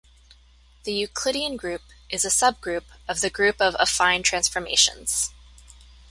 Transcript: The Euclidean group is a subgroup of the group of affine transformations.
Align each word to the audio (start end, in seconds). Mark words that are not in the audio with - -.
The 0.83 0.93
Euclidean 0.93 1.57
group 1.57 1.83
is 2.09 2.25
a 2.25 2.29
subgroup 2.29 2.85
of 3.07 3.21
the 3.21 3.29
group 3.29 3.61
of 3.61 3.75
affine 3.75 4.23
transformations. 4.23 5.29